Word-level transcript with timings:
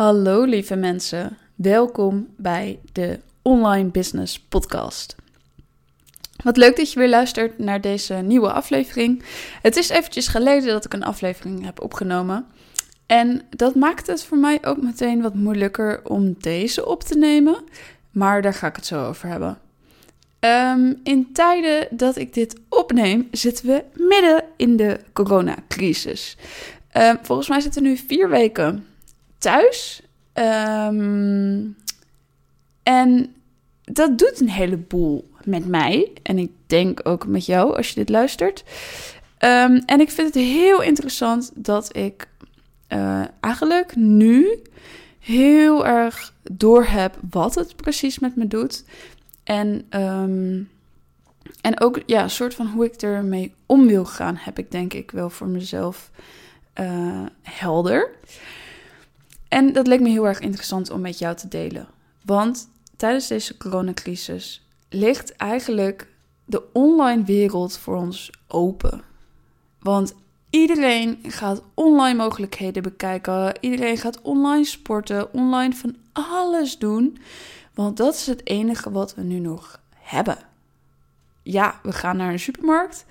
Hallo 0.00 0.44
lieve 0.44 0.76
mensen, 0.76 1.38
welkom 1.54 2.28
bij 2.36 2.80
de 2.92 3.18
Online 3.42 3.88
Business 3.88 4.40
Podcast. 4.40 5.16
Wat 6.44 6.56
leuk 6.56 6.76
dat 6.76 6.92
je 6.92 6.98
weer 6.98 7.08
luistert 7.08 7.58
naar 7.58 7.80
deze 7.80 8.14
nieuwe 8.14 8.52
aflevering. 8.52 9.22
Het 9.62 9.76
is 9.76 9.88
eventjes 9.88 10.28
geleden 10.28 10.68
dat 10.68 10.84
ik 10.84 10.92
een 10.92 11.04
aflevering 11.04 11.64
heb 11.64 11.82
opgenomen. 11.82 12.46
En 13.06 13.42
dat 13.50 13.74
maakt 13.74 14.06
het 14.06 14.24
voor 14.24 14.38
mij 14.38 14.58
ook 14.62 14.82
meteen 14.82 15.22
wat 15.22 15.34
moeilijker 15.34 16.00
om 16.04 16.34
deze 16.38 16.86
op 16.86 17.02
te 17.02 17.18
nemen. 17.18 17.64
Maar 18.10 18.42
daar 18.42 18.54
ga 18.54 18.66
ik 18.66 18.76
het 18.76 18.86
zo 18.86 19.06
over 19.06 19.28
hebben. 19.28 19.58
Ehm, 20.38 20.92
in 21.02 21.32
tijden 21.32 21.88
dat 21.90 22.16
ik 22.16 22.34
dit 22.34 22.56
opneem, 22.68 23.28
zitten 23.30 23.66
we 23.66 23.84
midden 23.94 24.44
in 24.56 24.76
de 24.76 25.00
coronacrisis. 25.12 26.36
Um, 26.96 27.18
volgens 27.22 27.48
mij 27.48 27.60
zitten 27.60 27.82
we 27.82 27.88
nu 27.88 27.96
vier 27.96 28.28
weken 28.28 28.84
thuis. 29.40 30.02
Ehm, 30.32 31.66
en 32.82 33.34
dat 33.84 34.18
doet 34.18 34.40
een 34.40 34.50
heleboel 34.50 35.30
met 35.44 35.66
mij. 35.66 36.12
En 36.22 36.38
ik 36.38 36.50
denk 36.66 37.00
ook 37.02 37.26
met 37.26 37.46
jou 37.46 37.76
als 37.76 37.88
je 37.88 37.94
dit 37.94 38.08
luistert. 38.08 38.64
Ehm, 39.38 39.80
en 39.86 40.00
ik 40.00 40.10
vind 40.10 40.34
het 40.34 40.44
heel 40.44 40.82
interessant 40.82 41.50
dat 41.54 41.96
ik 41.96 42.28
uh, 42.88 43.22
eigenlijk 43.40 43.96
nu 43.96 44.62
heel 45.18 45.86
erg 45.86 46.32
doorheb 46.42 47.18
wat 47.30 47.54
het 47.54 47.76
precies 47.76 48.18
met 48.18 48.36
me 48.36 48.46
doet. 48.46 48.84
En, 49.44 49.86
um, 49.90 50.70
en 51.60 51.80
ook 51.80 52.00
ja, 52.06 52.28
soort 52.28 52.54
van 52.54 52.66
hoe 52.66 52.84
ik 52.84 52.94
ermee 53.02 53.54
om 53.66 53.86
wil 53.86 54.04
gaan, 54.04 54.36
heb 54.36 54.58
ik 54.58 54.70
denk 54.70 54.92
ik 54.92 55.10
wel 55.10 55.30
voor 55.30 55.46
mezelf 55.46 56.10
uh, 56.80 57.26
helder. 57.42 58.10
En 59.50 59.72
dat 59.72 59.86
leek 59.86 60.00
me 60.00 60.08
heel 60.08 60.26
erg 60.26 60.40
interessant 60.40 60.90
om 60.90 61.00
met 61.00 61.18
jou 61.18 61.36
te 61.36 61.48
delen. 61.48 61.88
Want 62.24 62.68
tijdens 62.96 63.26
deze 63.26 63.56
coronacrisis 63.56 64.66
ligt 64.88 65.36
eigenlijk 65.36 66.08
de 66.44 66.62
online 66.72 67.24
wereld 67.24 67.78
voor 67.78 67.96
ons 67.96 68.30
open. 68.46 69.02
Want 69.78 70.14
iedereen 70.50 71.18
gaat 71.22 71.62
online 71.74 72.16
mogelijkheden 72.16 72.82
bekijken. 72.82 73.54
Iedereen 73.60 73.96
gaat 73.96 74.20
online 74.20 74.64
sporten, 74.64 75.32
online 75.32 75.74
van 75.74 75.96
alles 76.12 76.78
doen. 76.78 77.18
Want 77.74 77.96
dat 77.96 78.14
is 78.14 78.26
het 78.26 78.46
enige 78.46 78.90
wat 78.90 79.14
we 79.14 79.22
nu 79.22 79.38
nog 79.38 79.80
hebben. 79.94 80.38
Ja, 81.42 81.80
we 81.82 81.92
gaan 81.92 82.16
naar 82.16 82.32
een 82.32 82.38
supermarkt. 82.38 83.04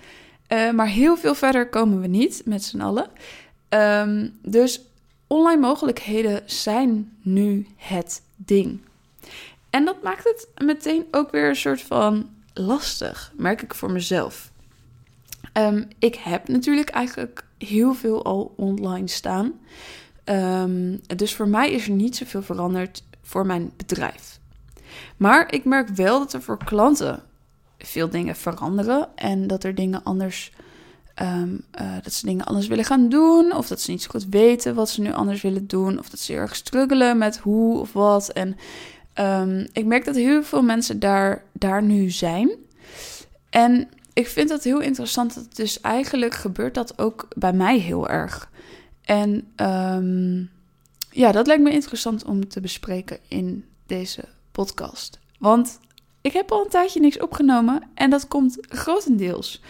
Uh, 0.48 0.72
maar 0.72 0.88
heel 0.88 1.18
veel 1.18 1.36
verder 1.36 1.70
komen 1.70 2.02
we 2.02 2.08
niet 2.08 2.42
met 2.46 2.64
z'n 2.64 2.82
allen. 2.82 3.10
Um, 3.70 4.40
dus 4.42 4.82
online 5.30 5.62
mogelijkheden 5.62 6.42
zijn 6.46 7.18
nu 7.22 7.68
het 7.76 8.22
ding. 8.36 8.80
En 9.70 9.86
dat 9.86 10.04
maakt 10.04 10.24
het 10.24 10.48
meteen 10.66 11.06
ook 11.12 11.32
weer 11.32 11.50
een 11.50 11.56
soort 11.56 11.82
van 11.82 12.30
lastig, 12.54 13.34
merk 13.38 13.62
ik 13.62 13.74
voor 13.74 13.92
mezelf. 13.92 14.52
Um, 15.54 15.88
ik 16.00 16.16
heb 16.16 16.48
natuurlijk 16.48 16.90
eigenlijk 16.90 17.46
heel 17.58 17.94
veel 17.94 18.24
al 18.24 18.54
online 18.56 19.08
staan. 19.08 19.60
Um, 20.26 21.02
dus 21.16 21.36
voor 21.36 21.48
mij 21.48 21.72
is 21.72 21.88
er 21.88 21.94
niet 21.94 22.16
zoveel 22.16 22.42
veranderd 22.42 23.04
voor 23.22 23.46
mijn 23.46 23.72
bedrijf. 23.76 24.40
Maar 25.18 25.54
ik 25.54 25.66
merk 25.66 25.90
wel 25.90 26.20
dat 26.20 26.34
er 26.34 26.42
voor 26.42 26.64
klanten 26.64 27.24
veel 27.78 28.10
dingen 28.10 28.36
veranderen 28.36 29.08
en 29.16 29.48
dat 29.48 29.64
er 29.64 29.76
dingen 29.76 30.04
anders 30.04 30.52
Um, 31.22 31.64
uh, 31.82 31.94
dat 32.04 32.14
ze 32.14 32.26
dingen 32.26 32.46
anders 32.46 32.68
willen 32.68 32.86
gaan 32.86 33.10
doen. 33.10 33.56
Of 33.56 33.68
dat 33.68 33.82
ze 33.82 33.92
niet 33.92 34.02
zo 34.02 34.10
goed 34.10 34.26
weten 34.30 34.76
wat 34.76 34.90
ze 34.90 35.02
nu 35.02 35.14
anders 35.14 35.42
willen 35.42 35.68
doen. 35.68 36.00
Of 36.00 36.10
dat 36.10 36.20
ze 36.20 36.34
erg 36.34 36.56
struggelen 36.56 37.18
met 37.18 37.38
hoe 37.38 37.80
of 37.80 37.94
wat. 37.94 38.30
En 38.30 38.58
um, 39.16 39.68
ik 39.74 39.86
merk 39.86 40.06
dat 40.06 40.16
heel 40.16 40.44
veel 40.44 40.62
mensen 40.62 41.00
daar, 41.00 41.44
daar 41.52 41.84
nu 41.84 42.10
zijn. 42.10 42.50
En 43.50 43.90
ik 44.14 44.28
vind 44.28 44.50
dat 44.50 44.64
heel 44.64 44.80
interessant. 44.80 45.36
Dat 45.36 45.56
dus 45.56 45.82
eigenlijk 45.82 46.34
gebeurt 46.34 46.74
dat 46.74 47.00
ook 47.00 47.28
bij 47.36 47.54
mij 47.54 47.78
heel 47.78 48.10
erg. 48.10 48.50
En 49.02 49.48
um, 49.56 50.50
ja, 51.12 51.32
dat 51.32 51.48
lijkt 51.48 51.64
me 51.64 51.72
interessant 51.72 52.24
om 52.24 52.48
te 52.48 52.62
bespreken 52.62 53.20
in 53.28 53.66
deze 53.86 54.24
podcast. 54.52 55.20
Want 55.40 55.80
ik 56.22 56.34
heb 56.34 56.52
al 56.52 56.64
een 56.64 56.70
tijdje 56.70 57.00
niks 57.00 57.20
opgenomen. 57.20 57.82
En 57.94 58.10
dat 58.10 58.28
komt 58.28 58.58
grotendeels 58.62 59.62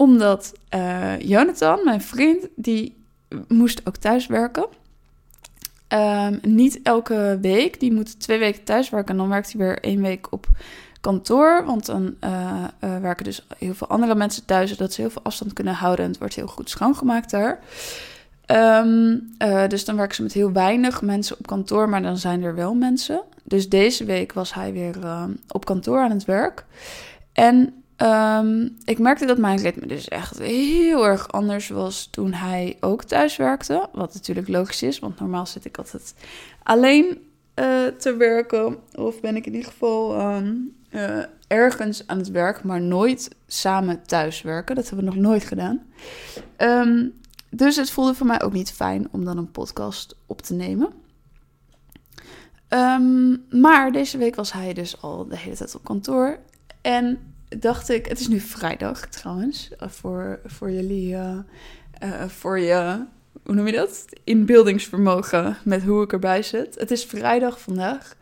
omdat 0.00 0.52
uh, 0.74 1.18
Jonathan, 1.18 1.80
mijn 1.84 2.00
vriend, 2.00 2.48
die 2.56 2.96
moest 3.48 3.80
ook 3.84 3.96
thuiswerken. 3.96 4.66
Um, 5.88 6.38
niet 6.42 6.80
elke 6.82 7.38
week. 7.40 7.80
Die 7.80 7.92
moet 7.92 8.20
twee 8.20 8.38
weken 8.38 8.64
thuiswerken. 8.64 9.12
En 9.12 9.16
dan 9.16 9.28
werkt 9.28 9.52
hij 9.52 9.60
weer 9.60 9.80
één 9.80 10.02
week 10.02 10.32
op 10.32 10.46
kantoor. 11.00 11.64
Want 11.64 11.86
dan 11.86 12.14
uh, 12.24 12.64
uh, 12.84 12.98
werken 12.98 13.24
dus 13.24 13.46
heel 13.58 13.74
veel 13.74 13.86
andere 13.86 14.14
mensen 14.14 14.44
thuis. 14.44 14.70
Zodat 14.70 14.92
ze 14.92 15.00
heel 15.00 15.10
veel 15.10 15.22
afstand 15.22 15.52
kunnen 15.52 15.74
houden. 15.74 16.04
En 16.04 16.10
het 16.10 16.20
wordt 16.20 16.34
heel 16.34 16.46
goed 16.46 16.70
schoongemaakt 16.70 17.30
daar. 17.30 17.58
Um, 18.46 19.32
dus 19.68 19.84
dan 19.84 19.96
werken 19.96 20.16
ze 20.16 20.22
met 20.22 20.32
heel 20.32 20.52
weinig 20.52 21.02
mensen 21.02 21.38
op 21.38 21.46
kantoor. 21.46 21.88
Maar 21.88 22.02
dan 22.02 22.16
zijn 22.16 22.42
er 22.42 22.54
wel 22.54 22.74
mensen. 22.74 23.22
Dus 23.44 23.68
deze 23.68 24.04
week 24.04 24.32
was 24.32 24.54
hij 24.54 24.72
weer 24.72 24.96
op 25.48 25.64
kantoor 25.64 26.00
aan 26.00 26.10
het 26.10 26.24
werk. 26.24 26.64
En 27.32 27.79
Um, 28.02 28.76
ik 28.84 28.98
merkte 28.98 29.26
dat 29.26 29.38
mijn 29.38 29.58
ritme 29.58 29.86
dus 29.86 30.08
echt 30.08 30.38
heel 30.38 31.06
erg 31.06 31.28
anders 31.28 31.68
was 31.68 32.08
toen 32.10 32.32
hij 32.32 32.76
ook 32.80 33.04
thuis 33.04 33.36
werkte. 33.36 33.88
Wat 33.92 34.14
natuurlijk 34.14 34.48
logisch 34.48 34.82
is, 34.82 34.98
want 34.98 35.20
normaal 35.20 35.46
zit 35.46 35.64
ik 35.64 35.78
altijd 35.78 36.14
alleen 36.62 37.06
uh, 37.54 37.86
te 37.86 38.16
werken. 38.16 38.76
Of 38.94 39.20
ben 39.20 39.36
ik 39.36 39.46
in 39.46 39.54
ieder 39.54 39.70
geval 39.70 40.20
um, 40.36 40.76
uh, 40.90 41.18
ergens 41.46 42.06
aan 42.06 42.18
het 42.18 42.30
werk, 42.30 42.64
maar 42.64 42.80
nooit 42.80 43.30
samen 43.46 44.02
thuis 44.02 44.42
werken. 44.42 44.74
Dat 44.74 44.88
hebben 44.88 45.04
we 45.04 45.12
nog 45.14 45.20
nooit 45.20 45.44
gedaan. 45.44 45.82
Um, 46.58 47.12
dus 47.50 47.76
het 47.76 47.90
voelde 47.90 48.14
voor 48.14 48.26
mij 48.26 48.42
ook 48.42 48.52
niet 48.52 48.72
fijn 48.72 49.08
om 49.10 49.24
dan 49.24 49.38
een 49.38 49.50
podcast 49.50 50.16
op 50.26 50.42
te 50.42 50.54
nemen. 50.54 50.92
maar 53.50 53.92
deze 53.92 54.18
week 54.18 54.34
was 54.34 54.52
hij 54.52 54.72
dus 54.72 55.02
al 55.02 55.26
de 55.26 55.36
hele 55.36 55.56
tijd 55.56 55.74
op 55.74 55.84
kantoor. 55.84 56.38
En 56.80 57.18
dacht 57.58 57.88
ik, 57.88 58.06
het 58.06 58.20
is 58.20 58.28
nu 58.28 58.40
vrijdag 58.40 59.06
trouwens, 59.06 59.70
eh, 59.78 59.88
voor, 59.88 60.40
voor 60.44 60.70
jullie, 60.70 61.12
uh, 61.12 61.38
uh, 62.02 62.24
voor 62.24 62.58
je, 62.58 63.04
hoe 63.44 63.54
noem 63.54 63.66
je 63.66 63.72
dat? 63.72 64.04
Inbeeldingsvermogen 64.24 65.56
met 65.64 65.82
hoe 65.82 66.02
ik 66.02 66.12
erbij 66.12 66.42
zit. 66.42 66.74
Het 66.74 66.90
is 66.90 67.04
vrijdag 67.04 67.60
vandaag. 67.60 68.16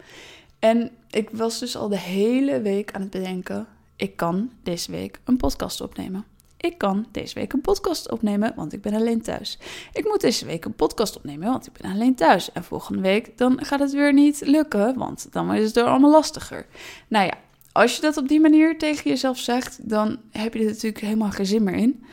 En 0.59 0.91
ik 1.11 1.31
was 1.31 1.59
dus 1.59 1.77
al 1.77 1.89
de 1.89 1.99
hele 1.99 2.61
week 2.61 2.93
aan 2.93 3.01
het 3.01 3.11
bedenken, 3.11 3.67
ik 3.97 4.17
kan 4.17 4.51
deze 4.63 4.91
week 4.91 5.21
een 5.25 5.37
podcast 5.37 5.81
opnemen. 5.81 6.25
Ik 6.57 6.79
kan 6.79 7.07
deze 7.13 7.35
week 7.35 7.53
een 7.53 7.61
podcast 7.61 8.11
opnemen, 8.11 8.53
want 8.57 8.73
ik 8.73 8.83
ben 8.83 8.95
alleen 8.95 9.23
thuis. 9.23 9.59
Ik 9.93 10.05
moet 10.05 10.21
deze 10.21 10.47
week 10.47 10.65
een 10.65 10.75
podcast 10.75 11.17
opnemen, 11.17 11.49
want 11.49 11.67
ik 11.67 11.73
ben 11.73 11.93
alleen 11.93 12.15
thuis. 12.15 12.53
En 12.53 12.65
volgende 12.65 13.03
week 13.03 13.39
dan 13.39 13.65
gaat 13.65 13.81
het 13.81 13.93
weer 13.93 14.13
niet 14.13 14.43
lukken, 14.47 14.99
want 14.99 15.33
dan 15.33 15.55
is 15.55 15.67
het 15.67 15.77
er 15.77 15.85
allemaal 15.85 16.11
lastiger. 16.11 16.67
Nou 17.09 17.27
ja, 17.27 17.35
als 17.79 17.95
je 17.95 18.01
dat 18.01 18.17
op 18.17 18.29
die 18.29 18.41
manier 18.41 18.79
tegen 18.79 19.11
jezelf 19.11 19.39
zegt, 19.39 19.89
dan 19.89 20.19
heb 20.31 20.55
je 20.55 20.61
er 20.61 20.67
natuurlijk 20.67 21.03
helemaal 21.03 21.31
geen 21.31 21.47
zin 21.47 21.63
meer 21.63 21.75
in. 21.75 22.05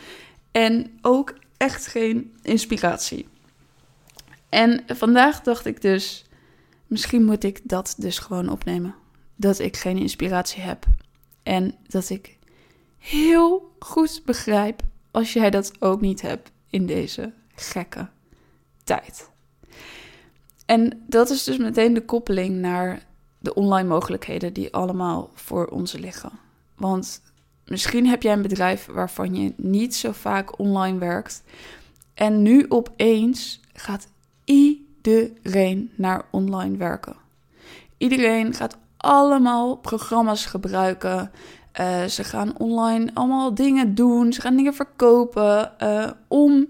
En 0.51 0.97
ook 1.01 1.37
echt 1.57 1.87
geen 1.87 2.33
inspiratie. 2.41 3.27
En 4.49 4.83
vandaag 4.87 5.41
dacht 5.41 5.65
ik 5.65 5.81
dus, 5.81 6.25
misschien 6.87 7.25
moet 7.25 7.43
ik 7.43 7.59
dat 7.63 7.95
dus 7.97 8.19
gewoon 8.19 8.49
opnemen. 8.49 8.95
Dat 9.35 9.59
ik 9.59 9.77
geen 9.77 9.97
inspiratie 9.97 10.61
heb. 10.61 10.85
En 11.43 11.75
dat 11.87 12.09
ik 12.09 12.37
heel 12.97 13.75
goed 13.79 14.21
begrijp 14.25 14.81
als 15.11 15.33
jij 15.33 15.49
dat 15.49 15.81
ook 15.81 16.01
niet 16.01 16.21
hebt 16.21 16.51
in 16.69 16.85
deze 16.85 17.33
gekke 17.55 18.07
tijd. 18.83 19.29
En 20.65 21.03
dat 21.07 21.29
is 21.29 21.43
dus 21.43 21.57
meteen 21.57 21.93
de 21.93 22.05
koppeling 22.05 22.55
naar 22.55 23.05
de 23.45 23.53
online 23.53 23.87
mogelijkheden 23.87 24.53
die 24.53 24.73
allemaal 24.73 25.29
voor 25.33 25.65
ons 25.65 25.93
liggen. 25.93 26.31
Want 26.75 27.21
misschien 27.65 28.07
heb 28.07 28.21
jij 28.21 28.33
een 28.33 28.41
bedrijf 28.41 28.85
waarvan 28.85 29.35
je 29.35 29.53
niet 29.57 29.95
zo 29.95 30.11
vaak 30.11 30.59
online 30.59 30.97
werkt. 30.97 31.43
En 32.13 32.41
nu 32.41 32.65
opeens 32.69 33.59
gaat 33.73 34.07
iedereen 34.43 35.91
naar 35.95 36.25
online 36.31 36.77
werken. 36.77 37.15
Iedereen 37.97 38.53
gaat 38.53 38.77
allemaal 38.97 39.75
programma's 39.75 40.45
gebruiken. 40.45 41.31
Uh, 41.79 42.03
ze 42.03 42.23
gaan 42.23 42.57
online 42.57 43.11
allemaal 43.13 43.53
dingen 43.53 43.95
doen. 43.95 44.33
Ze 44.33 44.41
gaan 44.41 44.55
dingen 44.55 44.73
verkopen. 44.73 45.71
Uh, 45.83 46.09
om 46.27 46.67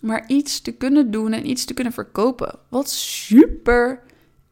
maar 0.00 0.24
iets 0.26 0.60
te 0.60 0.72
kunnen 0.72 1.10
doen 1.10 1.32
en 1.32 1.48
iets 1.50 1.64
te 1.64 1.74
kunnen 1.74 1.92
verkopen. 1.92 2.58
Wat 2.68 2.90
super, 2.90 4.02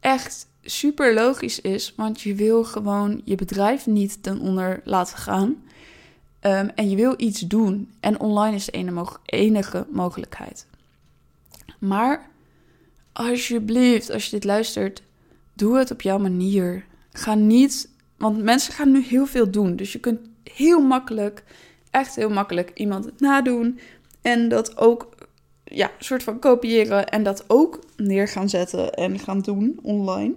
echt 0.00 0.46
super 0.64 1.14
logisch 1.14 1.60
is, 1.60 1.92
want 1.96 2.20
je 2.20 2.34
wil 2.34 2.64
gewoon 2.64 3.20
je 3.24 3.34
bedrijf 3.34 3.86
niet 3.86 4.22
ten 4.22 4.40
onder 4.40 4.80
laten 4.84 5.18
gaan. 5.18 5.62
Um, 6.40 6.70
en 6.74 6.90
je 6.90 6.96
wil 6.96 7.14
iets 7.16 7.40
doen. 7.40 7.92
En 8.00 8.20
online 8.20 8.56
is 8.56 8.64
de 8.64 8.72
enige, 8.72 9.16
enige 9.24 9.86
mogelijkheid. 9.90 10.66
Maar 11.78 12.30
alsjeblieft, 13.12 14.10
als 14.10 14.24
je 14.24 14.30
dit 14.30 14.44
luistert, 14.44 15.02
doe 15.52 15.78
het 15.78 15.90
op 15.90 16.00
jouw 16.00 16.18
manier. 16.18 16.84
Ga 17.12 17.34
niet, 17.34 17.88
want 18.16 18.42
mensen 18.42 18.72
gaan 18.72 18.90
nu 18.90 19.02
heel 19.02 19.26
veel 19.26 19.50
doen. 19.50 19.76
Dus 19.76 19.92
je 19.92 20.00
kunt 20.00 20.20
heel 20.42 20.80
makkelijk, 20.80 21.44
echt 21.90 22.14
heel 22.14 22.30
makkelijk 22.30 22.70
iemand 22.74 23.20
nadoen. 23.20 23.78
En 24.22 24.48
dat 24.48 24.76
ook, 24.76 25.08
ja, 25.74 25.90
soort 25.98 26.22
van 26.22 26.38
kopiëren. 26.38 27.08
En 27.08 27.22
dat 27.22 27.44
ook 27.46 27.78
neer 27.96 28.28
gaan 28.28 28.48
zetten 28.48 28.92
en 28.94 29.18
gaan 29.18 29.40
doen 29.40 29.78
online. 29.82 30.34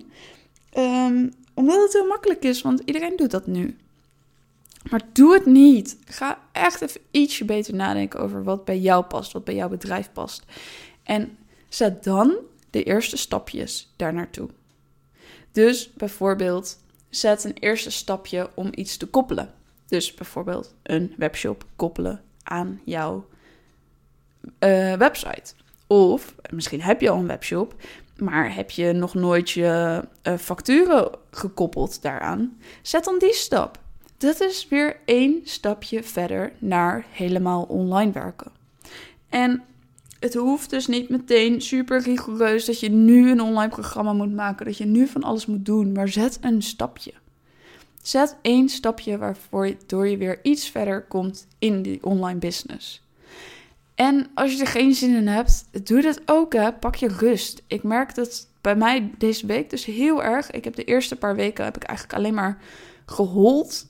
Ehm, 0.70 1.30
omdat 1.54 1.82
het 1.82 1.94
heel 1.94 2.08
makkelijk 2.08 2.44
is, 2.44 2.62
want 2.62 2.82
iedereen 2.86 3.16
doet 3.16 3.32
dat 3.32 3.48
nu. 3.48 3.78
Maar 4.90 5.02
doe 5.14 5.34
het 5.34 5.46
niet. 5.46 5.98
Ga 6.06 6.40
echt 6.52 6.82
even 6.82 7.02
ietsje 7.12 7.46
beter 7.46 7.76
nadenken 7.76 8.20
over 8.20 8.44
wat 8.44 8.66
bij 8.66 8.80
jou 8.80 9.04
past, 9.04 9.32
wat 9.32 9.44
bij 9.44 9.56
jouw 9.56 9.70
bedrijf 9.70 10.10
past. 10.14 10.44
En 11.04 11.38
zet 11.70 12.04
dan 12.04 12.36
de 12.70 12.84
eerste 12.84 13.18
stapjes 13.18 13.94
daar 13.96 14.14
naartoe. 14.14 14.50
Dus 15.52 15.94
bijvoorbeeld, 15.94 16.80
zet 17.10 17.44
een 17.44 17.58
eerste 17.60 17.92
stapje 17.92 18.50
om 18.56 18.70
iets 18.76 18.98
te 18.98 19.08
koppelen. 19.08 19.54
Dus 19.88 20.14
bijvoorbeeld 20.14 20.74
een 20.84 21.14
webshop 21.18 21.66
koppelen 21.76 22.24
aan 22.44 22.82
jouw 22.86 23.26
uh, 24.60 24.94
website. 24.94 25.54
Of 25.88 26.36
misschien 26.50 26.82
heb 26.82 27.02
je 27.02 27.10
al 27.10 27.18
een 27.18 27.28
webshop, 27.28 27.76
maar 28.18 28.56
heb 28.56 28.72
je 28.72 28.94
nog 28.94 29.14
nooit 29.14 29.50
je 29.50 30.04
uh, 30.24 30.38
facturen 30.38 31.10
gekoppeld 31.32 32.02
daaraan? 32.02 32.58
Zet 32.82 33.04
dan 33.04 33.20
die 33.20 33.34
stap. 33.34 33.80
Dat 34.18 34.42
is 34.42 34.68
weer 34.68 35.00
één 35.06 35.42
stapje 35.44 36.04
verder 36.04 36.54
naar 36.60 37.06
helemaal 37.10 37.64
online 37.64 38.12
werken. 38.12 38.52
En 39.30 39.64
het 40.20 40.34
hoeft 40.34 40.70
dus 40.70 40.88
niet 40.88 41.10
meteen 41.10 41.62
super 41.62 42.02
rigoureus 42.02 42.66
dat 42.66 42.80
je 42.80 42.90
nu 42.90 43.32
een 43.32 43.42
online 43.42 43.70
programma 43.70 44.14
moet 44.14 44.34
maken, 44.34 44.66
dat 44.66 44.78
je 44.78 44.86
nu 44.86 45.08
van 45.08 45.24
alles 45.24 45.46
moet 45.46 45.66
doen, 45.66 45.92
maar 45.92 46.08
zet 46.08 46.38
een 46.42 46.62
stapje. 46.62 47.14
Zet 48.02 48.38
één 48.42 48.70
stapje 48.70 49.18
waardoor 49.18 50.08
je 50.08 50.18
weer 50.18 50.40
iets 50.44 50.70
verder 50.70 51.02
komt 51.02 51.48
in 51.60 51.82
die 51.82 52.04
online 52.04 52.40
business. 52.40 53.07
En 53.98 54.28
als 54.34 54.54
je 54.54 54.62
er 54.62 54.68
geen 54.68 54.94
zin 54.94 55.16
in 55.16 55.28
hebt, 55.28 55.66
doe 55.84 56.02
dat 56.02 56.22
ook. 56.26 56.54
Hè. 56.54 56.74
Pak 56.74 56.96
je 56.96 57.08
rust. 57.08 57.64
Ik 57.68 57.84
merk 57.84 58.16
dat 58.16 58.48
bij 58.62 58.76
mij 58.76 59.12
deze 59.18 59.46
week 59.46 59.70
dus 59.70 59.86
heel 59.86 60.24
erg. 60.24 60.52
Ik 60.52 60.64
heb 60.64 60.76
de 60.76 60.84
eerste 60.84 61.16
paar 61.16 61.36
weken 61.36 61.64
heb 61.64 61.76
ik 61.76 61.84
eigenlijk 61.84 62.18
alleen 62.18 62.34
maar 62.34 62.58
gehold. 63.06 63.88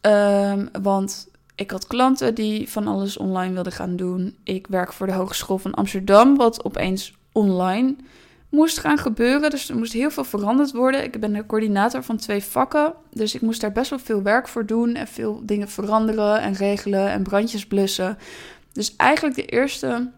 Um, 0.00 0.68
want 0.82 1.28
ik 1.54 1.70
had 1.70 1.86
klanten 1.86 2.34
die 2.34 2.70
van 2.70 2.86
alles 2.86 3.16
online 3.16 3.54
wilden 3.54 3.72
gaan 3.72 3.96
doen. 3.96 4.36
Ik 4.44 4.66
werk 4.66 4.92
voor 4.92 5.06
de 5.06 5.12
Hogeschool 5.12 5.58
van 5.58 5.74
Amsterdam, 5.74 6.36
wat 6.36 6.64
opeens 6.64 7.14
online 7.32 7.94
moest 8.48 8.78
gaan 8.78 8.98
gebeuren. 8.98 9.50
Dus 9.50 9.68
er 9.68 9.76
moest 9.76 9.92
heel 9.92 10.10
veel 10.10 10.24
veranderd 10.24 10.72
worden. 10.72 11.04
Ik 11.04 11.20
ben 11.20 11.32
de 11.32 11.46
coördinator 11.46 12.02
van 12.02 12.16
twee 12.16 12.42
vakken. 12.42 12.92
Dus 13.10 13.34
ik 13.34 13.40
moest 13.40 13.60
daar 13.60 13.72
best 13.72 13.90
wel 13.90 13.98
veel 13.98 14.22
werk 14.22 14.48
voor 14.48 14.66
doen. 14.66 14.94
En 14.94 15.06
veel 15.06 15.40
dingen 15.42 15.68
veranderen 15.68 16.40
en 16.40 16.54
regelen 16.54 17.10
en 17.10 17.22
brandjes 17.22 17.66
blussen. 17.66 18.18
Dus 18.72 18.96
eigenlijk 18.96 19.36
de 19.36 19.46
eerste 19.46 20.10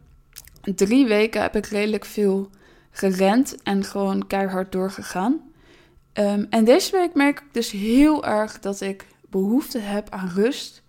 drie 0.62 1.06
weken 1.06 1.43
heb 1.43 1.56
ik 1.56 1.67
redelijk 1.67 2.05
veel 2.05 2.51
gerend 2.91 3.62
en 3.62 3.85
gewoon 3.85 4.27
keihard 4.27 4.73
doorgegaan. 4.73 5.41
Um, 6.12 6.47
en 6.51 6.65
deze 6.65 6.97
week 6.97 7.15
merk 7.15 7.41
ik 7.41 7.47
dus 7.53 7.71
heel 7.71 8.25
erg 8.25 8.61
dat 8.61 8.81
ik 8.81 9.06
behoefte 9.31 9.79
heb 9.79 10.11
aan 10.11 10.31
rust. 10.35 10.83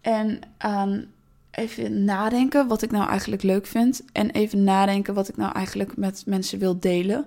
En 0.00 0.40
aan 0.58 1.06
even 1.50 2.04
nadenken 2.04 2.68
wat 2.68 2.82
ik 2.82 2.90
nou 2.90 3.08
eigenlijk 3.08 3.42
leuk 3.42 3.66
vind. 3.66 4.02
En 4.12 4.30
even 4.30 4.64
nadenken 4.64 5.14
wat 5.14 5.28
ik 5.28 5.36
nou 5.36 5.54
eigenlijk 5.54 5.96
met 5.96 6.22
mensen 6.26 6.58
wil 6.58 6.80
delen. 6.80 7.26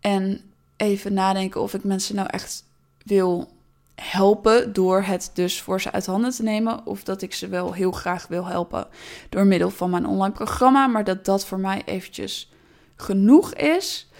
En 0.00 0.40
even 0.76 1.12
nadenken 1.12 1.60
of 1.60 1.74
ik 1.74 1.84
mensen 1.84 2.14
nou 2.14 2.28
echt 2.30 2.64
wil 3.04 3.48
helpen 3.96 4.72
door 4.72 5.02
het 5.02 5.30
dus 5.34 5.62
voor 5.62 5.80
ze 5.80 5.92
uit 5.92 6.06
handen 6.06 6.30
te 6.30 6.42
nemen. 6.42 6.86
Of 6.86 7.02
dat 7.02 7.22
ik 7.22 7.34
ze 7.34 7.48
wel 7.48 7.72
heel 7.72 7.92
graag 7.92 8.26
wil 8.26 8.46
helpen 8.46 8.86
door 9.28 9.46
middel 9.46 9.70
van 9.70 9.90
mijn 9.90 10.06
online 10.06 10.34
programma. 10.34 10.86
Maar 10.86 11.04
dat 11.04 11.24
dat 11.24 11.46
voor 11.46 11.60
mij 11.60 11.82
eventjes 11.84 12.52
genoeg 12.96 13.54
is. 13.54 14.10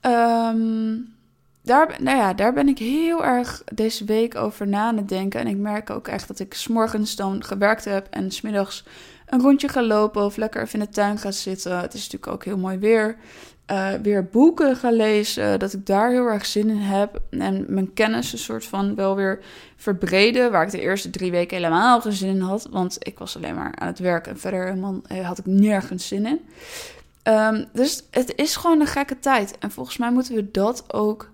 Um, 0.00 1.14
daar, 1.62 1.96
nou 2.00 2.16
ja, 2.16 2.34
daar 2.34 2.52
ben 2.52 2.68
ik 2.68 2.78
heel 2.78 3.24
erg 3.24 3.62
deze 3.74 4.04
week 4.04 4.34
over 4.34 4.68
na 4.68 4.86
aan 4.86 4.96
het 4.96 5.08
denken. 5.08 5.40
En 5.40 5.46
ik 5.46 5.56
merk 5.56 5.90
ook 5.90 6.08
echt 6.08 6.28
dat 6.28 6.38
ik 6.38 6.54
s'morgens 6.54 7.16
dan 7.16 7.44
gewerkt 7.44 7.84
heb 7.84 8.06
en 8.10 8.30
smiddags 8.30 8.84
een 9.26 9.40
rondje 9.40 9.68
ga 9.68 9.82
lopen 9.82 10.24
of 10.24 10.36
lekker 10.36 10.62
even 10.62 10.78
in 10.78 10.84
de 10.84 10.92
tuin 10.92 11.18
ga 11.18 11.30
zitten. 11.30 11.78
Het 11.78 11.94
is 11.94 12.02
natuurlijk 12.02 12.32
ook 12.32 12.44
heel 12.44 12.58
mooi 12.58 12.78
weer. 12.78 13.16
Uh, 13.72 13.92
weer 14.02 14.24
boeken 14.24 14.76
ga 14.76 14.90
lezen, 14.90 15.58
dat 15.58 15.72
ik 15.72 15.86
daar 15.86 16.10
heel 16.10 16.26
erg 16.26 16.46
zin 16.46 16.68
in 16.68 16.76
heb. 16.76 17.20
En 17.30 17.64
mijn 17.68 17.92
kennis 17.92 18.32
een 18.32 18.38
soort 18.38 18.64
van 18.64 18.94
wel 18.94 19.16
weer 19.16 19.40
verbreden, 19.76 20.50
waar 20.50 20.64
ik 20.64 20.70
de 20.70 20.80
eerste 20.80 21.10
drie 21.10 21.30
weken 21.30 21.56
helemaal 21.56 22.00
geen 22.00 22.12
zin 22.12 22.28
in 22.28 22.40
had. 22.40 22.68
Want 22.70 22.96
ik 22.98 23.18
was 23.18 23.36
alleen 23.36 23.54
maar 23.54 23.74
aan 23.74 23.86
het 23.86 23.98
werken 23.98 24.32
en 24.32 24.38
verder 24.38 24.64
helemaal, 24.64 25.00
eh, 25.06 25.26
had 25.26 25.38
ik 25.38 25.46
nergens 25.46 26.08
zin 26.08 26.26
in. 26.26 26.40
Um, 27.24 27.66
dus 27.72 28.02
het 28.10 28.32
is 28.36 28.56
gewoon 28.56 28.80
een 28.80 28.86
gekke 28.86 29.18
tijd. 29.18 29.58
En 29.58 29.70
volgens 29.70 29.96
mij 29.96 30.12
moeten 30.12 30.34
we 30.34 30.50
dat 30.50 30.92
ook 30.92 31.30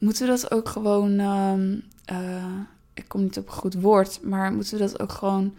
moeten 0.00 0.24
we 0.24 0.30
dat 0.30 0.50
ook 0.50 0.68
gewoon. 0.68 1.18
Ehm, 1.18 1.76
eh, 2.04 2.44
ik 2.94 3.04
kom 3.08 3.22
niet 3.22 3.38
op 3.38 3.46
een 3.46 3.52
goed 3.52 3.74
woord, 3.74 4.20
maar 4.22 4.52
moeten 4.52 4.78
we 4.78 4.84
dat 4.84 5.00
ook 5.00 5.12
gewoon 5.12 5.54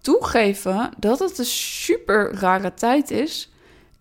toegeven 0.00 0.90
dat 0.98 1.18
het 1.18 1.38
een 1.38 1.44
super 1.44 2.32
rare 2.34 2.74
tijd 2.74 3.10
is. 3.10 3.50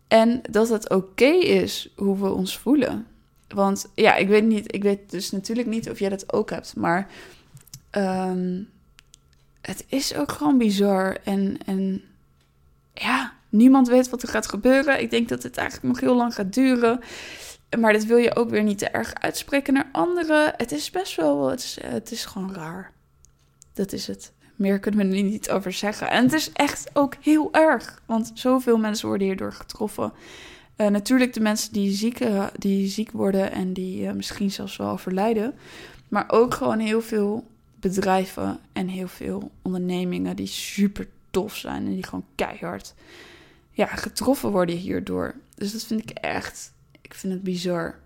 En 0.10 0.42
dat 0.50 0.70
het 0.70 0.90
oké 0.90 1.32
is 1.32 1.94
hoe 1.96 2.20
we 2.20 2.32
ons 2.32 2.58
voelen. 2.58 3.08
Want 3.48 3.92
ja, 3.96 4.16
ik 4.16 4.28
weet 4.28 4.44
niet, 4.44 4.74
ik 4.74 4.84
weet 4.84 5.12
dus 5.12 5.32
natuurlijk 5.32 5.68
niet 5.68 5.90
of 5.90 6.00
jij 6.00 6.10
dat 6.10 6.34
ook 6.34 6.50
hebt, 6.50 6.76
maar 6.76 7.08
um, 7.92 8.70
het 9.62 9.86
is 9.88 10.16
ook 10.16 10.32
gewoon 10.32 10.58
bizar. 10.58 11.18
En, 11.24 11.58
en 11.66 12.04
ja, 12.94 13.34
niemand 13.50 13.88
weet 13.88 14.10
wat 14.10 14.22
er 14.22 14.30
gaat 14.30 14.50
gebeuren. 14.50 15.02
Ik 15.02 15.10
denk 15.10 15.30
dat 15.30 15.44
het 15.44 15.58
eigenlijk 15.58 15.88
nog 15.88 16.00
heel 16.00 16.16
lang 16.16 16.34
gaat 16.34 16.54
duren. 16.54 17.00
Maar 17.80 17.94
dat 17.94 18.04
wil 18.04 18.18
je 18.18 18.36
ook 18.36 18.50
weer 18.50 18.64
niet 18.64 18.78
te 18.78 18.90
erg 18.90 19.14
uitspreken 19.14 19.74
naar 19.74 19.90
anderen. 19.92 20.54
Het 20.58 20.72
is 20.72 20.90
best 20.90 21.16
wel, 21.16 21.50
het 21.50 21.60
is, 21.60 21.78
het 21.82 22.12
is 22.12 22.26
gewoon 22.26 22.54
raar. 22.54 22.92
Dat 23.74 23.92
is 23.92 24.08
het. 24.08 24.32
Meer 24.60 24.80
kunnen 24.80 25.08
we 25.10 25.18
er 25.18 25.24
niet 25.24 25.50
over 25.50 25.74
zeggen. 25.74 26.10
En 26.10 26.24
het 26.24 26.34
is 26.34 26.52
echt 26.52 26.90
ook 26.94 27.16
heel 27.22 27.54
erg. 27.54 28.02
Want 28.06 28.32
zoveel 28.34 28.78
mensen 28.78 29.08
worden 29.08 29.28
hierdoor 29.28 29.54
getroffen. 29.54 30.12
Uh, 30.78 30.88
natuurlijk 30.88 31.34
de 31.34 31.40
mensen 31.40 31.74
die 31.74 31.92
ziek, 31.92 32.20
uh, 32.20 32.48
die 32.58 32.88
ziek 32.88 33.12
worden 33.12 33.52
en 33.52 33.74
die 33.74 34.04
uh, 34.04 34.12
misschien 34.12 34.52
zelfs 34.52 34.78
wel 34.78 34.90
overlijden. 34.90 35.54
Maar 36.08 36.26
ook 36.28 36.54
gewoon 36.54 36.80
heel 36.80 37.02
veel 37.02 37.48
bedrijven 37.76 38.60
en 38.74 38.88
heel 38.88 39.08
veel 39.08 39.52
ondernemingen 39.62 40.36
die 40.36 40.48
super 40.48 41.08
tof 41.32 41.56
zijn. 41.56 41.86
En 41.86 41.94
die 41.94 42.06
gewoon 42.06 42.26
keihard 42.36 42.94
ja, 43.72 43.86
getroffen 43.86 44.52
worden 44.52 44.76
hierdoor. 44.76 45.36
Dus 45.56 45.72
dat 45.72 45.84
vind 45.84 46.02
ik 46.02 46.10
echt 46.10 46.72
ik 47.10 47.16
vind 47.16 47.34
het 47.34 47.44
bizar. 47.44 48.00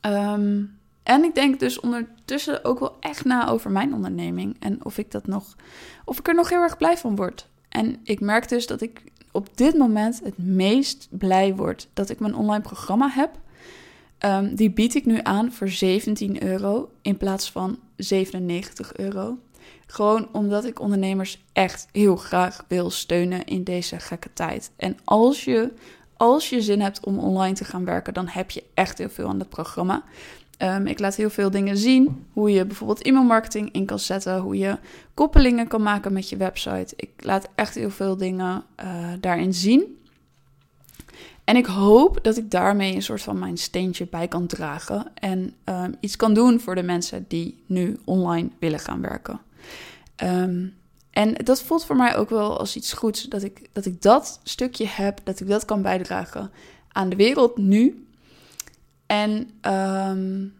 Ehm, 0.00 0.62
en 1.04 1.24
ik 1.24 1.34
denk 1.34 1.60
dus 1.60 1.80
ondertussen 1.80 2.64
ook 2.64 2.78
wel 2.78 2.96
echt 3.00 3.24
na 3.24 3.48
over 3.48 3.70
mijn 3.70 3.94
onderneming. 3.94 4.56
En 4.58 4.84
of 4.84 4.98
ik 4.98 5.10
dat 5.10 5.26
nog, 5.26 5.56
of 6.04 6.18
ik 6.18 6.28
er 6.28 6.34
nog 6.34 6.48
heel 6.48 6.62
erg 6.62 6.76
blij 6.76 6.96
van 6.96 7.16
word. 7.16 7.48
En 7.68 7.96
ik 8.02 8.20
merk 8.20 8.48
dus 8.48 8.66
dat 8.66 8.80
ik 8.80 9.02
op 9.30 9.56
dit 9.56 9.78
moment 9.78 10.20
het 10.24 10.38
meest 10.38 11.08
blij 11.10 11.54
word 11.54 11.88
dat 11.92 12.10
ik 12.10 12.20
mijn 12.20 12.34
online 12.34 12.62
programma 12.62 13.10
heb. 13.10 13.30
Um, 14.18 14.54
die 14.54 14.70
bied 14.70 14.94
ik 14.94 15.04
nu 15.04 15.20
aan 15.22 15.52
voor 15.52 15.68
17 15.68 16.42
euro 16.42 16.90
in 17.02 17.16
plaats 17.16 17.50
van 17.50 17.78
97 17.96 18.96
euro. 18.96 19.38
Gewoon 19.86 20.28
omdat 20.32 20.64
ik 20.64 20.80
ondernemers 20.80 21.44
echt 21.52 21.88
heel 21.92 22.16
graag 22.16 22.64
wil 22.68 22.90
steunen 22.90 23.44
in 23.44 23.64
deze 23.64 23.98
gekke 23.98 24.32
tijd. 24.32 24.70
En 24.76 24.96
als 25.04 25.44
je 25.44 25.72
als 26.16 26.48
je 26.48 26.62
zin 26.62 26.80
hebt 26.80 27.04
om 27.04 27.18
online 27.18 27.54
te 27.54 27.64
gaan 27.64 27.84
werken, 27.84 28.14
dan 28.14 28.28
heb 28.28 28.50
je 28.50 28.64
echt 28.74 28.98
heel 28.98 29.08
veel 29.08 29.28
aan 29.28 29.38
het 29.38 29.48
programma. 29.48 30.02
Um, 30.58 30.86
ik 30.86 30.98
laat 30.98 31.16
heel 31.16 31.30
veel 31.30 31.50
dingen 31.50 31.76
zien. 31.76 32.24
Hoe 32.32 32.50
je 32.50 32.64
bijvoorbeeld 32.64 33.02
e-mailmarketing 33.02 33.72
in 33.72 33.86
kan 33.86 33.98
zetten. 33.98 34.38
Hoe 34.38 34.58
je 34.58 34.78
koppelingen 35.14 35.68
kan 35.68 35.82
maken 35.82 36.12
met 36.12 36.28
je 36.28 36.36
website. 36.36 36.92
Ik 36.96 37.10
laat 37.16 37.48
echt 37.54 37.74
heel 37.74 37.90
veel 37.90 38.16
dingen 38.16 38.64
uh, 38.84 39.12
daarin 39.20 39.54
zien. 39.54 39.98
En 41.44 41.56
ik 41.56 41.66
hoop 41.66 42.18
dat 42.22 42.36
ik 42.36 42.50
daarmee 42.50 42.94
een 42.94 43.02
soort 43.02 43.22
van 43.22 43.38
mijn 43.38 43.56
steentje 43.56 44.06
bij 44.10 44.28
kan 44.28 44.46
dragen. 44.46 45.06
En 45.14 45.54
um, 45.64 45.94
iets 46.00 46.16
kan 46.16 46.34
doen 46.34 46.60
voor 46.60 46.74
de 46.74 46.82
mensen 46.82 47.24
die 47.28 47.62
nu 47.66 47.98
online 48.04 48.48
willen 48.58 48.78
gaan 48.78 49.00
werken. 49.00 49.40
Um, 50.22 50.74
en 51.10 51.34
dat 51.34 51.62
voelt 51.62 51.84
voor 51.84 51.96
mij 51.96 52.16
ook 52.16 52.30
wel 52.30 52.58
als 52.58 52.76
iets 52.76 52.92
goeds. 52.92 53.22
Dat 53.22 53.42
ik, 53.42 53.68
dat 53.72 53.84
ik 53.84 54.02
dat 54.02 54.40
stukje 54.42 54.86
heb, 54.86 55.20
dat 55.24 55.40
ik 55.40 55.48
dat 55.48 55.64
kan 55.64 55.82
bijdragen 55.82 56.50
aan 56.92 57.08
de 57.08 57.16
wereld 57.16 57.56
nu. 57.56 58.03
En 59.06 59.50
um, 59.62 60.54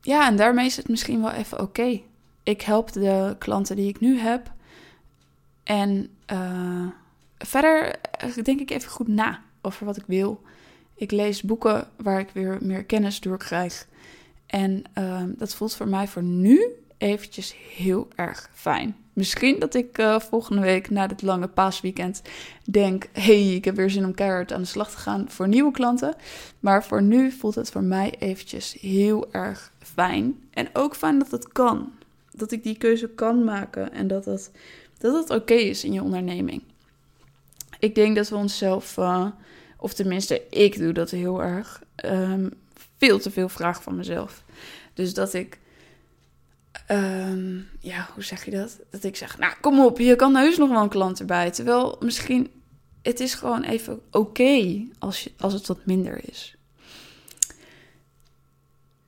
ja, 0.00 0.26
en 0.26 0.36
daarmee 0.36 0.66
is 0.66 0.76
het 0.76 0.88
misschien 0.88 1.22
wel 1.22 1.32
even 1.32 1.60
oké. 1.60 2.00
Ik 2.42 2.62
help 2.62 2.92
de 2.92 3.36
klanten 3.38 3.76
die 3.76 3.88
ik 3.88 4.00
nu 4.00 4.18
heb. 4.18 4.52
En 5.62 6.08
uh, 6.32 6.86
verder 7.38 8.00
denk 8.42 8.60
ik 8.60 8.70
even 8.70 8.90
goed 8.90 9.08
na 9.08 9.42
over 9.60 9.86
wat 9.86 9.96
ik 9.96 10.04
wil. 10.06 10.42
Ik 10.94 11.10
lees 11.10 11.42
boeken 11.42 11.88
waar 11.96 12.20
ik 12.20 12.30
weer 12.32 12.58
meer 12.60 12.84
kennis 12.84 13.20
door 13.20 13.38
krijg. 13.38 13.86
En 14.46 14.82
ehm, 14.92 15.30
dat 15.36 15.54
voelt 15.54 15.76
voor 15.76 15.88
mij 15.88 16.08
voor 16.08 16.22
nu 16.22 16.64
eventjes 16.98 17.54
heel 17.76 18.08
erg 18.14 18.50
fijn. 18.52 18.96
Misschien 19.20 19.58
dat 19.58 19.74
ik 19.74 19.98
uh, 19.98 20.20
volgende 20.20 20.62
week 20.62 20.90
na 20.90 21.06
dit 21.06 21.22
lange 21.22 21.48
paasweekend 21.48 22.22
denk: 22.64 23.08
hey, 23.12 23.54
ik 23.54 23.64
heb 23.64 23.76
weer 23.76 23.90
zin 23.90 24.04
om 24.04 24.14
keihard 24.14 24.52
aan 24.52 24.60
de 24.60 24.66
slag 24.66 24.90
te 24.90 24.96
gaan 24.96 25.30
voor 25.30 25.48
nieuwe 25.48 25.72
klanten. 25.72 26.14
Maar 26.60 26.84
voor 26.84 27.02
nu 27.02 27.30
voelt 27.30 27.54
het 27.54 27.70
voor 27.70 27.82
mij 27.82 28.14
eventjes 28.18 28.76
heel 28.80 29.32
erg 29.32 29.72
fijn. 29.78 30.40
En 30.50 30.68
ook 30.72 30.96
fijn 30.96 31.18
dat 31.18 31.30
het 31.30 31.52
kan. 31.52 31.92
Dat 32.32 32.52
ik 32.52 32.62
die 32.62 32.78
keuze 32.78 33.08
kan 33.08 33.44
maken 33.44 33.92
en 33.92 34.06
dat 34.06 34.24
het, 34.24 34.50
dat 34.98 35.14
het 35.14 35.40
oké 35.40 35.54
is 35.54 35.84
in 35.84 35.92
je 35.92 36.02
onderneming. 36.02 36.62
Ik 37.78 37.94
denk 37.94 38.16
dat 38.16 38.28
we 38.28 38.36
onszelf, 38.36 38.96
uh, 38.96 39.26
of 39.76 39.94
tenminste, 39.94 40.42
ik 40.50 40.78
doe 40.78 40.92
dat 40.92 41.10
heel 41.10 41.42
erg, 41.42 41.82
um, 42.04 42.50
veel 42.96 43.18
te 43.18 43.30
veel 43.30 43.48
vragen 43.48 43.82
van 43.82 43.96
mezelf. 43.96 44.44
Dus 44.94 45.14
dat 45.14 45.34
ik 45.34 45.58
Um, 46.92 47.68
ja, 47.80 48.08
hoe 48.14 48.22
zeg 48.22 48.44
je 48.44 48.50
dat? 48.50 48.78
Dat 48.90 49.04
ik 49.04 49.16
zeg, 49.16 49.38
nou 49.38 49.54
kom 49.60 49.84
op, 49.84 49.98
je 49.98 50.16
kan 50.16 50.36
heus 50.36 50.56
nog 50.56 50.70
wel 50.70 50.82
een 50.82 50.88
klant 50.88 51.20
erbij. 51.20 51.50
Terwijl 51.50 51.96
misschien, 52.00 52.50
het 53.02 53.20
is 53.20 53.34
gewoon 53.34 53.62
even 53.62 54.00
oké 54.10 54.86
als, 54.98 55.28
als 55.38 55.52
het 55.52 55.66
wat 55.66 55.86
minder 55.86 56.28
is. 56.28 56.56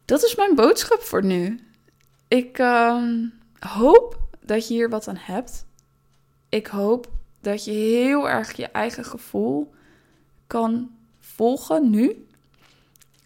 Dat 0.04 0.22
is 0.22 0.34
mijn 0.34 0.54
boodschap 0.54 1.00
voor 1.00 1.24
nu. 1.24 1.60
Ik 2.28 2.58
um, 2.58 3.32
hoop 3.58 4.18
dat 4.40 4.68
je 4.68 4.74
hier 4.74 4.90
wat 4.90 5.08
aan 5.08 5.18
hebt. 5.20 5.66
Ik 6.48 6.66
hoop 6.66 7.10
dat 7.40 7.64
je 7.64 7.70
heel 7.70 8.28
erg 8.28 8.56
je 8.56 8.66
eigen 8.66 9.04
gevoel 9.04 9.72
kan 10.46 10.90
volgen 11.20 11.90
nu. 11.90 12.26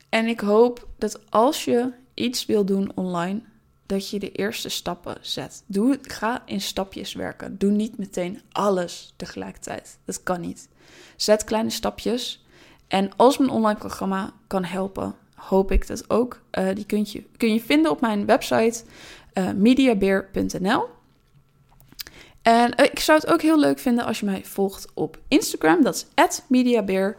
En 0.08 0.26
ik 0.26 0.40
hoop 0.40 0.88
dat 0.98 1.30
als 1.30 1.64
je 1.64 1.92
iets 2.14 2.46
wil 2.46 2.64
doen 2.64 2.92
online, 2.94 3.42
dat 3.86 4.10
je 4.10 4.18
de 4.18 4.32
eerste 4.32 4.68
stappen 4.68 5.18
zet. 5.20 5.62
Doe, 5.66 5.98
ga 6.02 6.42
in 6.46 6.60
stapjes 6.60 7.14
werken. 7.14 7.58
Doe 7.58 7.70
niet 7.70 7.98
meteen 7.98 8.40
alles 8.52 9.12
tegelijkertijd. 9.16 9.98
Dat 10.04 10.22
kan 10.22 10.40
niet. 10.40 10.68
Zet 11.16 11.44
kleine 11.44 11.70
stapjes. 11.70 12.44
En 12.88 13.16
als 13.16 13.38
mijn 13.38 13.50
online 13.50 13.78
programma 13.78 14.32
kan 14.46 14.64
helpen, 14.64 15.14
hoop 15.34 15.72
ik 15.72 15.86
dat 15.86 16.10
ook. 16.10 16.40
Uh, 16.52 16.68
die 16.74 16.86
kun 16.86 17.06
je, 17.08 17.24
kun 17.36 17.52
je 17.52 17.60
vinden 17.60 17.90
op 17.90 18.00
mijn 18.00 18.26
website 18.26 18.84
uh, 19.34 19.50
mediabeer.nl. 19.52 20.84
En 22.42 22.72
uh, 22.80 22.86
ik 22.86 22.98
zou 22.98 23.18
het 23.18 23.30
ook 23.30 23.42
heel 23.42 23.58
leuk 23.58 23.78
vinden 23.78 24.04
als 24.04 24.20
je 24.20 24.26
mij 24.26 24.44
volgt 24.44 24.86
op 24.94 25.18
Instagram. 25.28 25.82
Dat 25.82 26.06
is 26.14 26.42
@mediabeer. 26.48 27.16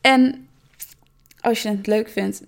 En 0.00 0.48
als 1.40 1.62
je 1.62 1.68
het 1.68 1.86
leuk 1.86 2.08
vindt, 2.08 2.42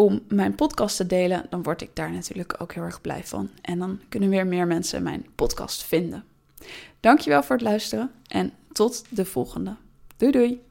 om 0.00 0.20
mijn 0.28 0.54
podcast 0.54 0.96
te 0.96 1.06
delen, 1.06 1.46
dan 1.50 1.62
word 1.62 1.80
ik 1.80 1.90
daar 1.92 2.12
natuurlijk 2.12 2.54
ook 2.58 2.72
heel 2.72 2.82
erg 2.82 3.00
blij 3.00 3.24
van. 3.24 3.50
En 3.62 3.78
dan 3.78 4.00
kunnen 4.08 4.28
weer 4.28 4.46
meer 4.46 4.66
mensen 4.66 5.02
mijn 5.02 5.26
podcast 5.34 5.82
vinden. 5.82 6.24
Dankjewel 7.00 7.42
voor 7.42 7.56
het 7.56 7.64
luisteren 7.64 8.10
en 8.26 8.52
tot 8.72 9.04
de 9.08 9.24
volgende. 9.24 9.76
Doei 10.16 10.32
doei! 10.32 10.69